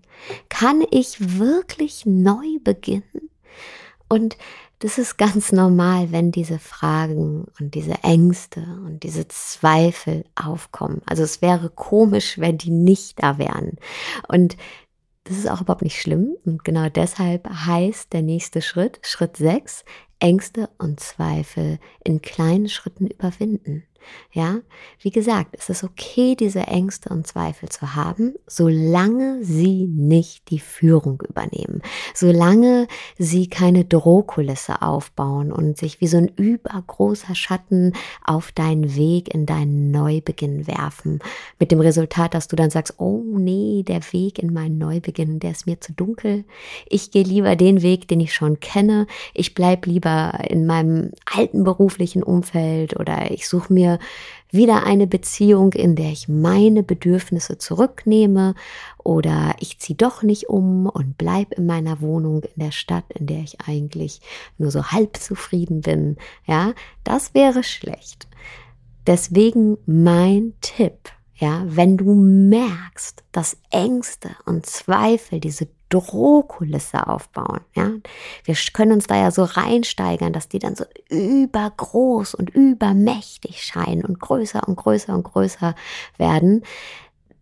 Kann 0.48 0.84
ich 0.90 1.38
wirklich 1.38 2.06
neu 2.06 2.58
beginnen? 2.62 3.30
Und 4.08 4.36
das 4.80 4.98
ist 4.98 5.16
ganz 5.16 5.52
normal, 5.52 6.12
wenn 6.12 6.32
diese 6.32 6.58
Fragen 6.58 7.46
und 7.58 7.74
diese 7.74 8.02
Ängste 8.02 8.60
und 8.84 9.04
diese 9.04 9.26
Zweifel 9.28 10.24
aufkommen. 10.34 11.00
Also 11.06 11.22
es 11.22 11.40
wäre 11.40 11.70
komisch, 11.70 12.38
wenn 12.38 12.58
die 12.58 12.70
nicht 12.70 13.22
da 13.22 13.38
wären. 13.38 13.78
Und 14.28 14.56
das 15.24 15.38
ist 15.38 15.48
auch 15.48 15.62
überhaupt 15.62 15.82
nicht 15.82 16.00
schlimm. 16.00 16.36
Und 16.44 16.62
genau 16.62 16.88
deshalb 16.88 17.48
heißt 17.48 18.12
der 18.12 18.22
nächste 18.22 18.60
Schritt, 18.60 19.00
Schritt 19.02 19.38
6, 19.38 19.84
Ängste 20.18 20.68
und 20.78 21.00
Zweifel 21.00 21.78
in 22.04 22.20
kleinen 22.20 22.68
Schritten 22.68 23.06
überwinden. 23.06 23.84
Ja, 24.32 24.58
wie 25.00 25.10
gesagt, 25.10 25.56
es 25.58 25.70
ist 25.70 25.82
okay, 25.82 26.34
diese 26.34 26.60
Ängste 26.60 27.08
und 27.08 27.26
Zweifel 27.26 27.68
zu 27.70 27.94
haben, 27.94 28.34
solange 28.46 29.42
sie 29.42 29.86
nicht 29.86 30.50
die 30.50 30.58
Führung 30.58 31.22
übernehmen, 31.26 31.80
solange 32.14 32.86
sie 33.18 33.48
keine 33.48 33.84
Drohkulisse 33.84 34.82
aufbauen 34.82 35.52
und 35.52 35.78
sich 35.78 36.00
wie 36.00 36.06
so 36.06 36.18
ein 36.18 36.28
übergroßer 36.28 37.34
Schatten 37.34 37.94
auf 38.24 38.52
deinen 38.52 38.94
Weg 38.94 39.32
in 39.32 39.46
deinen 39.46 39.90
Neubeginn 39.90 40.66
werfen, 40.66 41.20
mit 41.58 41.70
dem 41.70 41.80
Resultat, 41.80 42.34
dass 42.34 42.48
du 42.48 42.56
dann 42.56 42.70
sagst, 42.70 42.94
oh 42.98 43.22
nee, 43.38 43.84
der 43.86 44.00
Weg 44.12 44.38
in 44.38 44.52
meinen 44.52 44.78
Neubeginn, 44.78 45.38
der 45.38 45.52
ist 45.52 45.66
mir 45.66 45.80
zu 45.80 45.92
dunkel. 45.92 46.44
Ich 46.86 47.10
gehe 47.10 47.24
lieber 47.24 47.56
den 47.56 47.82
Weg, 47.82 48.08
den 48.08 48.20
ich 48.20 48.34
schon 48.34 48.60
kenne. 48.60 49.06
Ich 49.32 49.54
bleib 49.54 49.86
lieber 49.86 50.40
in 50.48 50.66
meinem 50.66 51.12
alten 51.24 51.64
beruflichen 51.64 52.22
Umfeld 52.22 52.98
oder 52.98 53.30
ich 53.30 53.48
suche 53.48 53.72
mir 53.72 53.95
wieder 54.50 54.84
eine 54.84 55.06
Beziehung, 55.06 55.72
in 55.72 55.96
der 55.96 56.10
ich 56.10 56.28
meine 56.28 56.82
Bedürfnisse 56.82 57.58
zurücknehme 57.58 58.54
oder 59.02 59.54
ich 59.58 59.78
ziehe 59.78 59.96
doch 59.96 60.22
nicht 60.22 60.48
um 60.48 60.86
und 60.86 61.18
bleib 61.18 61.52
in 61.54 61.66
meiner 61.66 62.00
Wohnung 62.00 62.42
in 62.42 62.62
der 62.64 62.72
Stadt, 62.72 63.04
in 63.10 63.26
der 63.26 63.40
ich 63.40 63.60
eigentlich 63.66 64.20
nur 64.58 64.70
so 64.70 64.84
halb 64.84 65.16
zufrieden 65.16 65.80
bin. 65.80 66.16
Ja, 66.46 66.72
das 67.04 67.34
wäre 67.34 67.62
schlecht. 67.62 68.28
Deswegen 69.06 69.78
mein 69.86 70.54
Tipp. 70.60 71.10
Ja, 71.38 71.64
wenn 71.66 71.98
du 71.98 72.14
merkst, 72.14 73.22
dass 73.30 73.58
Ängste 73.70 74.30
und 74.46 74.64
Zweifel 74.64 75.38
diese 75.38 75.68
Drohkulisse 75.88 77.06
aufbauen. 77.06 77.60
Ja, 77.74 77.90
wir 78.44 78.54
können 78.72 78.92
uns 78.92 79.06
da 79.06 79.16
ja 79.16 79.30
so 79.30 79.44
reinsteigern, 79.44 80.32
dass 80.32 80.48
die 80.48 80.58
dann 80.58 80.74
so 80.74 80.84
übergroß 81.10 82.34
und 82.34 82.50
übermächtig 82.50 83.62
scheinen 83.62 84.04
und 84.04 84.18
größer 84.20 84.66
und 84.66 84.76
größer 84.76 85.14
und 85.14 85.22
größer 85.22 85.74
werden. 86.18 86.64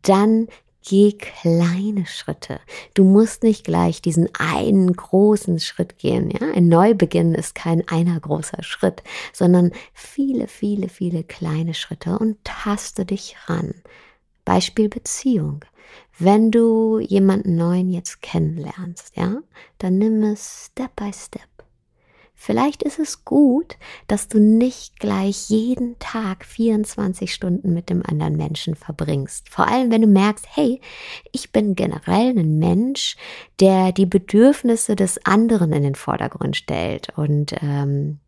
Dann 0.03 0.49
geh 0.87 1.13
kleine 1.13 2.07
Schritte. 2.07 2.61
Du 2.93 3.05
musst 3.05 3.43
nicht 3.43 3.65
gleich 3.65 4.03
diesen 4.03 4.29
einen 4.39 4.93
großen 4.93 5.59
Schritt 5.59 5.99
gehen. 5.99 6.31
Ja, 6.31 6.53
ein 6.55 6.69
Neubeginn 6.69 7.35
ist 7.35 7.55
kein 7.55 7.89
einer 7.89 8.21
großer 8.21 8.63
Schritt, 8.63 9.03
sondern 9.33 9.73
viele, 9.95 10.47
viele, 10.47 10.89
viele 10.89 11.25
kleine 11.25 11.75
Schritte 11.75 12.19
und 12.19 12.37
taste 12.45 13.07
dich 13.07 13.37
ran. 13.47 13.75
Beispiel 14.45 14.91
Beziehung. 14.91 15.65
Wenn 16.19 16.51
du 16.51 16.99
jemanden 17.01 17.57
neuen 17.57 17.91
jetzt 17.91 18.23
kennenlernst, 18.23 19.17
ja, 19.17 19.39
dann 19.79 19.99
nimm 19.99 20.23
es 20.23 20.71
Step 20.71 20.95
by 20.97 21.13
Step. 21.13 21.43
Vielleicht 22.37 22.83
ist 22.83 22.99
es 22.99 23.25
gut, 23.25 23.79
dass 24.07 24.29
du 24.29 24.39
nicht 24.39 25.01
gleich 25.01 25.49
jeden 25.49 25.99
Tag 25.99 26.45
24 26.45 27.33
Stunden 27.33 27.73
mit 27.73 27.89
dem 27.89 28.05
anderen 28.05 28.37
Menschen 28.37 28.75
verbringst. 28.75 29.49
Vor 29.49 29.67
allem, 29.67 29.91
wenn 29.91 30.03
du 30.03 30.09
merkst, 30.09 30.45
hey, 30.51 30.81
ich 31.33 31.53
bin 31.53 31.75
generell 31.75 32.37
ein 32.37 32.59
Mensch, 32.59 33.17
der 33.61 33.93
die 33.93 34.05
Bedürfnisse 34.05 34.95
des 34.95 35.25
anderen 35.25 35.73
in 35.73 35.85
den 35.85 35.95
Vordergrund 35.95 36.57
stellt 36.57 37.17
und 37.17 37.55
ähm, 37.63 38.19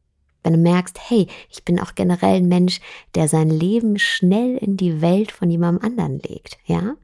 wenn 0.46 0.54
du 0.54 0.60
merkst, 0.60 0.98
hey, 1.10 1.26
ich 1.50 1.64
bin 1.64 1.80
auch 1.80 1.96
generell 1.96 2.36
ein 2.36 2.48
Mensch, 2.48 2.80
der 3.16 3.26
sein 3.26 3.50
Leben 3.50 3.98
schnell 3.98 4.56
in 4.56 4.76
die 4.76 5.02
Welt 5.02 5.32
von 5.32 5.50
jemandem 5.50 5.84
anderen 5.84 6.20
legt, 6.20 6.56
ja, 6.64 6.94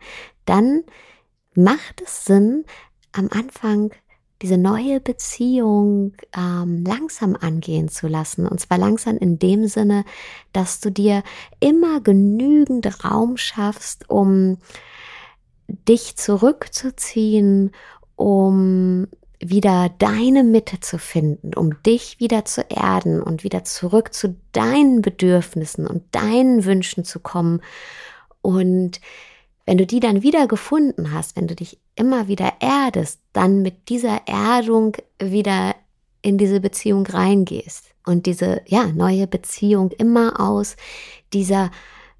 dann 0.44 0.84
macht 1.54 2.00
es 2.02 2.24
Sinn, 2.24 2.64
am 3.10 3.28
Anfang 3.30 3.90
diese 4.42 4.58
neue 4.58 5.00
Beziehung 5.00 6.14
ähm, 6.36 6.84
langsam 6.84 7.36
angehen 7.36 7.88
zu 7.88 8.08
lassen. 8.08 8.46
Und 8.46 8.60
zwar 8.60 8.78
langsam 8.78 9.16
in 9.18 9.38
dem 9.38 9.66
Sinne, 9.66 10.04
dass 10.52 10.80
du 10.80 10.90
dir 10.90 11.22
immer 11.60 12.00
genügend 12.00 13.04
Raum 13.04 13.36
schaffst, 13.36 14.08
um 14.08 14.58
dich 15.68 16.16
zurückzuziehen, 16.16 17.72
um 18.16 19.08
wieder 19.44 19.90
deine 19.98 20.44
Mitte 20.44 20.80
zu 20.80 20.98
finden, 20.98 21.54
um 21.54 21.82
dich 21.82 22.20
wieder 22.20 22.44
zu 22.44 22.62
erden 22.68 23.20
und 23.22 23.44
wieder 23.44 23.64
zurück 23.64 24.14
zu 24.14 24.36
deinen 24.52 25.02
Bedürfnissen 25.02 25.86
und 25.86 26.04
deinen 26.12 26.64
Wünschen 26.64 27.04
zu 27.04 27.20
kommen. 27.20 27.60
Und 28.40 29.00
wenn 29.66 29.78
du 29.78 29.86
die 29.86 30.00
dann 30.00 30.22
wieder 30.22 30.46
gefunden 30.46 31.12
hast, 31.12 31.36
wenn 31.36 31.48
du 31.48 31.54
dich 31.54 31.78
immer 31.96 32.28
wieder 32.28 32.52
erdest, 32.60 33.20
dann 33.32 33.62
mit 33.62 33.88
dieser 33.88 34.26
Erdung 34.26 34.96
wieder 35.20 35.74
in 36.22 36.38
diese 36.38 36.60
Beziehung 36.60 37.06
reingehst 37.06 37.86
und 38.06 38.26
diese 38.26 38.62
ja 38.66 38.86
neue 38.86 39.26
Beziehung 39.26 39.90
immer 39.90 40.40
aus 40.40 40.76
dieser 41.32 41.70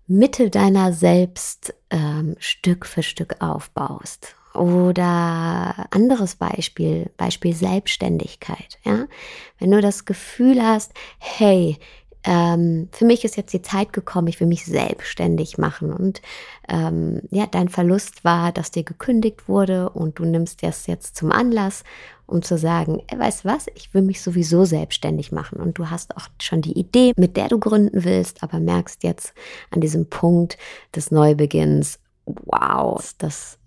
Mitte 0.07 0.51
deiner 0.51 0.93
selbst 0.93 1.75
ähm, 1.91 2.37
Stück 2.39 2.85
für 2.87 3.03
Stück 3.03 3.41
aufbaust. 3.41 4.35
Oder 4.55 5.87
anderes 5.91 6.37
Beispiel, 6.37 7.11
Beispiel 7.17 7.55
Selbstständigkeit. 7.55 8.79
Ja? 8.85 9.07
Wenn 9.59 9.71
du 9.71 9.81
das 9.81 10.05
Gefühl 10.05 10.63
hast, 10.63 10.93
hey, 11.19 11.79
ähm, 12.25 12.89
für 12.93 13.05
mich 13.05 13.25
ist 13.25 13.37
jetzt 13.37 13.53
die 13.53 13.63
Zeit 13.63 13.93
gekommen, 13.93 14.29
ich 14.29 14.39
will 14.39 14.47
mich 14.47 14.65
selbstständig 14.65 15.59
machen. 15.59 15.93
Und 15.93 16.23
ähm, 16.69 17.23
ja, 17.31 17.47
dein 17.47 17.69
Verlust 17.69 18.25
war, 18.25 18.53
dass 18.53 18.71
dir 18.71 18.85
gekündigt 18.85 19.49
wurde 19.49 19.91
und 19.91 20.19
du 20.19 20.25
nimmst 20.25 20.63
das 20.63 20.87
jetzt 20.87 21.17
zum 21.17 21.33
Anlass, 21.33 21.83
um 22.27 22.43
zu 22.43 22.57
sagen, 22.57 23.03
ey, 23.09 23.19
weißt 23.19 23.45
was, 23.45 23.67
ich 23.75 23.93
will 23.93 24.03
mich 24.03 24.23
sowieso 24.23 24.65
selbstständig 24.65 25.33
machen. 25.33 25.59
Und 25.59 25.79
du 25.79 25.91
hast 25.91 26.17
auch 26.17 26.29
schon 26.41 26.63
die 26.63 26.79
Idee, 26.79 27.13
mit 27.17 27.37
der 27.37 27.49
du 27.49 27.59
gründen 27.59 28.05
willst, 28.05 28.43
aber 28.43 28.61
merkst 28.61 29.03
jetzt 29.03 29.35
an 29.71 29.81
diesem 29.81 30.09
Punkt 30.09 30.59
des 30.95 31.11
Neubeginns, 31.11 31.99
wow, 32.25 33.03
das 33.19 33.59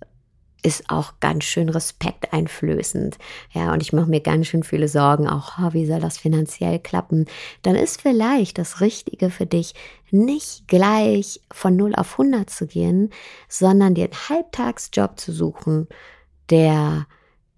ist 0.65 0.89
auch 0.89 1.13
ganz 1.19 1.43
schön 1.43 1.69
respekteinflößend. 1.69 3.19
Ja, 3.51 3.71
und 3.71 3.83
ich 3.83 3.93
mache 3.93 4.09
mir 4.09 4.19
ganz 4.19 4.47
schön 4.47 4.63
viele 4.63 4.87
Sorgen, 4.87 5.29
auch 5.29 5.59
oh, 5.59 5.73
wie 5.73 5.85
soll 5.85 5.99
das 5.99 6.17
finanziell 6.17 6.79
klappen? 6.79 7.27
Dann 7.61 7.75
ist 7.75 8.01
vielleicht 8.01 8.57
das 8.57 8.81
Richtige 8.81 9.29
für 9.29 9.45
dich, 9.45 9.75
nicht 10.09 10.67
gleich 10.67 11.39
von 11.51 11.75
0 11.75 11.93
auf 11.93 12.13
100 12.13 12.49
zu 12.49 12.65
gehen, 12.65 13.11
sondern 13.47 13.93
dir 13.93 14.05
einen 14.05 14.29
Halbtagsjob 14.29 15.19
zu 15.19 15.31
suchen, 15.31 15.87
der 16.49 17.05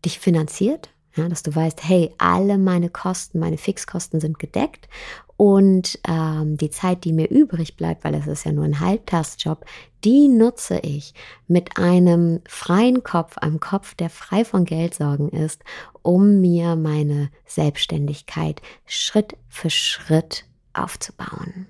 dich 0.03 0.19
finanziert, 0.19 0.89
ja, 1.15 1.29
dass 1.29 1.43
du 1.43 1.55
weißt, 1.55 1.87
hey, 1.87 2.13
alle 2.17 2.57
meine 2.57 2.89
Kosten, 2.89 3.39
meine 3.39 3.57
Fixkosten 3.57 4.19
sind 4.19 4.37
gedeckt 4.37 4.89
und 5.37 5.99
ähm, 6.07 6.57
die 6.57 6.71
Zeit, 6.71 7.03
die 7.03 7.13
mir 7.13 7.29
übrig 7.29 7.77
bleibt, 7.77 8.03
weil 8.03 8.15
es 8.15 8.25
ist 8.25 8.43
ja 8.43 8.51
nur 8.51 8.65
ein 8.65 8.79
Halbtagsjob, 8.79 9.65
die 10.03 10.27
nutze 10.27 10.79
ich 10.79 11.13
mit 11.47 11.77
einem 11.77 12.41
freien 12.47 13.03
Kopf, 13.03 13.37
einem 13.37 13.59
Kopf, 13.59 13.93
der 13.93 14.09
frei 14.09 14.43
von 14.43 14.65
Geldsorgen 14.65 15.29
ist, 15.29 15.63
um 16.01 16.41
mir 16.41 16.75
meine 16.75 17.29
Selbstständigkeit 17.45 18.63
Schritt 18.87 19.37
für 19.47 19.69
Schritt 19.69 20.45
aufzubauen. 20.73 21.67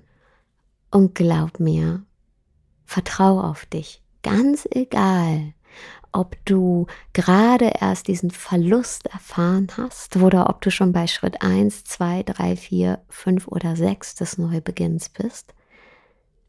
Und 0.90 1.14
glaub 1.14 1.60
mir, 1.60 2.02
vertrau 2.86 3.40
auf 3.42 3.66
dich, 3.66 4.02
ganz 4.22 4.66
egal, 4.70 5.52
ob 6.12 6.36
du 6.44 6.86
gerade 7.12 7.72
erst 7.80 8.08
diesen 8.08 8.30
Verlust 8.30 9.06
erfahren 9.06 9.68
hast 9.76 10.16
oder 10.16 10.48
ob 10.48 10.60
du 10.60 10.70
schon 10.70 10.92
bei 10.92 11.06
Schritt 11.06 11.42
1, 11.42 11.84
2, 11.84 12.22
3, 12.24 12.56
4, 12.56 13.00
5 13.08 13.48
oder 13.48 13.76
6 13.76 14.16
des 14.16 14.38
Neubeginns 14.38 15.08
bist. 15.08 15.54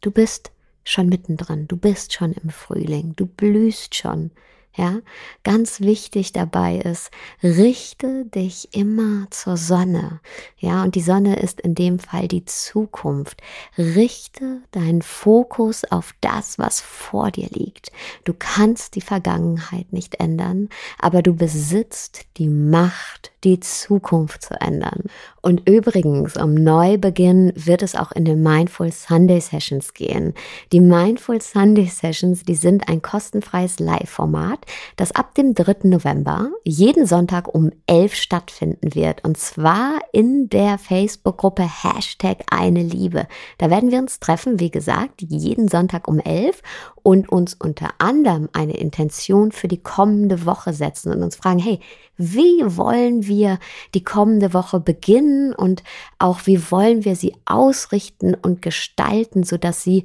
Du 0.02 0.12
bist 0.12 0.52
schon 0.84 1.08
mittendrin, 1.08 1.68
du 1.68 1.78
bist 1.78 2.14
schon 2.14 2.34
im 2.34 2.50
Frühling, 2.50 3.16
du 3.16 3.26
blühst 3.26 3.96
schon, 3.96 4.32
ja, 4.80 5.00
ganz 5.44 5.82
wichtig 5.82 6.32
dabei 6.32 6.78
ist, 6.78 7.12
richte 7.44 8.24
dich 8.24 8.70
immer 8.74 9.28
zur 9.30 9.58
Sonne. 9.58 10.22
Ja, 10.58 10.84
und 10.84 10.96
die 10.96 11.02
Sonne 11.02 11.38
ist 11.42 11.60
in 11.60 11.76
dem 11.76 12.00
Fall 12.00 12.30
die 12.30 12.46
Zukunft. 12.46 13.42
Richte 13.78 14.62
deinen 14.72 15.02
Fokus 15.02 15.84
auf 15.84 16.16
das, 16.22 16.60
was 16.60 16.80
vor 16.80 17.30
dir 17.30 17.50
liegt. 17.50 17.92
Du 18.24 18.34
kannst 18.34 18.96
die 18.96 19.02
Vergangenheit 19.02 19.92
nicht 19.92 20.22
ändern, 20.22 20.70
aber 20.98 21.24
du 21.24 21.36
besitzt 21.36 22.22
die 22.38 22.48
Macht, 22.48 23.34
die 23.44 23.60
Zukunft 23.60 24.44
zu 24.44 24.60
ändern. 24.62 25.04
Und 25.42 25.70
übrigens, 25.70 26.36
um 26.38 26.54
Neubeginn 26.54 27.52
wird 27.56 27.82
es 27.82 27.96
auch 27.96 28.12
in 28.12 28.26
den 28.26 28.42
Mindful 28.44 28.92
Sunday 28.92 29.40
Sessions 29.40 29.94
gehen. 29.94 30.34
Die 30.72 30.82
Mindful 30.82 31.42
Sunday 31.42 31.88
Sessions, 31.88 32.44
die 32.44 32.56
sind 32.56 32.90
ein 32.90 33.02
kostenfreies 33.02 33.80
Live-Format, 33.80 34.66
das 34.96 35.12
ab 35.12 35.36
dem 35.36 35.54
3. 35.54 35.88
November 35.90 36.52
jeden 36.64 37.06
Sonntag 37.06 37.54
um 37.54 37.72
11 37.88 38.16
stattfinden 38.16 38.96
wird. 38.96 39.24
Und 39.24 39.38
zwar 39.38 40.00
in 40.12 40.50
der 40.50 40.78
Facebook-Gruppe 40.78 41.64
Hashtag 41.64 42.44
eine 42.52 42.84
Liebe. 42.84 43.28
Da 43.58 43.70
werden 43.70 43.92
wir 43.92 44.00
uns 44.00 44.20
treffen, 44.20 44.60
wie 44.60 44.72
gesagt, 44.72 45.22
jeden 45.22 45.68
Sonntag 45.68 46.08
um 46.08 46.20
11 46.20 46.62
und 47.04 47.30
uns 47.30 47.54
unter 47.54 47.90
anderem 47.98 48.50
eine 48.54 48.78
Intention 48.78 49.52
für 49.52 49.68
die 49.68 49.82
kommende 49.82 50.46
Woche 50.46 50.74
setzen 50.74 51.12
und 51.12 51.24
uns 51.24 51.36
fragen, 51.36 51.60
hey, 51.60 51.80
wie 52.18 52.62
wollen 52.78 53.26
wir 53.28 53.60
die 53.94 54.04
kommende 54.04 54.54
Woche 54.54 54.80
beginnen 54.80 55.54
und 55.54 55.84
auch 56.20 56.42
wie 56.46 56.70
wollen 56.70 57.06
wir 57.06 57.16
sie 57.16 57.34
ausrichten 57.46 58.36
und 58.36 58.62
gestalten, 58.62 59.44
sodass 59.44 59.84
sie 59.84 60.04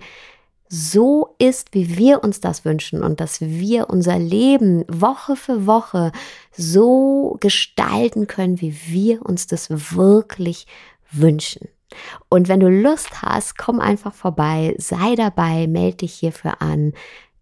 so 0.74 1.36
ist, 1.38 1.72
wie 1.72 1.96
wir 1.96 2.24
uns 2.24 2.40
das 2.40 2.64
wünschen 2.64 3.04
und 3.04 3.20
dass 3.20 3.40
wir 3.40 3.88
unser 3.90 4.18
Leben 4.18 4.84
Woche 4.88 5.36
für 5.36 5.66
Woche 5.66 6.10
so 6.50 7.36
gestalten 7.38 8.26
können, 8.26 8.60
wie 8.60 8.76
wir 8.88 9.24
uns 9.24 9.46
das 9.46 9.70
wirklich 9.70 10.66
wünschen. 11.12 11.68
Und 12.28 12.48
wenn 12.48 12.58
du 12.58 12.68
Lust 12.68 13.22
hast, 13.22 13.56
komm 13.56 13.78
einfach 13.78 14.12
vorbei, 14.12 14.74
sei 14.78 15.14
dabei, 15.14 15.68
melde 15.68 15.98
dich 15.98 16.14
hierfür 16.14 16.60
an 16.60 16.92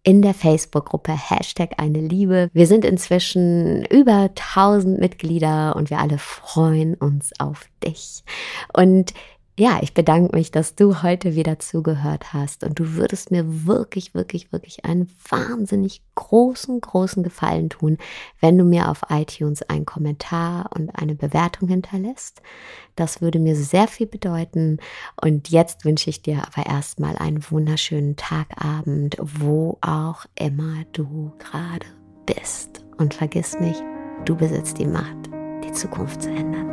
in 0.03 0.21
der 0.21 0.35
Facebook-Gruppe 0.35 1.12
Hashtag 1.12 1.75
eine 1.79 2.01
Liebe. 2.01 2.51
Wir 2.53 2.66
sind 2.66 2.85
inzwischen 2.85 3.87
über 3.87 4.31
1000 4.31 5.01
Mitglieder 5.01 5.75
und 5.75 5.88
wir 5.88 6.01
alle 6.01 6.18
freuen 6.18 6.97
uns 6.97 7.31
auf 7.38 7.66
dich. 7.83 8.25
Und 8.75 9.14
ja, 9.58 9.80
ich 9.82 9.92
bedanke 9.92 10.34
mich, 10.34 10.50
dass 10.50 10.76
du 10.76 11.02
heute 11.02 11.34
wieder 11.34 11.58
zugehört 11.58 12.32
hast 12.32 12.64
und 12.64 12.78
du 12.78 12.94
würdest 12.94 13.30
mir 13.30 13.66
wirklich, 13.66 14.14
wirklich, 14.14 14.50
wirklich 14.50 14.86
einen 14.86 15.10
wahnsinnig 15.28 16.00
großen, 16.14 16.80
großen 16.80 17.22
Gefallen 17.22 17.68
tun, 17.68 17.98
wenn 18.40 18.56
du 18.56 18.64
mir 18.64 18.88
auf 18.88 19.02
iTunes 19.10 19.62
einen 19.62 19.84
Kommentar 19.84 20.70
und 20.74 20.90
eine 20.90 21.14
Bewertung 21.14 21.68
hinterlässt. 21.68 22.40
Das 22.96 23.20
würde 23.20 23.38
mir 23.38 23.54
sehr 23.54 23.88
viel 23.88 24.06
bedeuten 24.06 24.78
und 25.20 25.50
jetzt 25.50 25.84
wünsche 25.84 26.08
ich 26.08 26.22
dir 26.22 26.44
aber 26.46 26.66
erstmal 26.66 27.16
einen 27.18 27.44
wunderschönen 27.50 28.16
Tagabend, 28.16 29.18
wo 29.20 29.76
auch 29.82 30.24
immer 30.34 30.84
du 30.92 31.30
gerade 31.38 31.86
bist. 32.24 32.84
Und 32.96 33.12
vergiss 33.12 33.58
nicht, 33.60 33.82
du 34.24 34.34
besitzt 34.34 34.78
die 34.78 34.86
Macht, 34.86 35.30
die 35.64 35.72
Zukunft 35.72 36.22
zu 36.22 36.30
ändern. 36.30 36.72